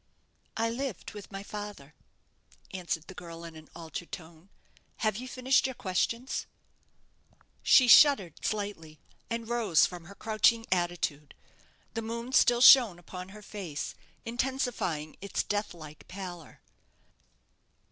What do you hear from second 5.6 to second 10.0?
your questions?" She shuddered slightly, and rose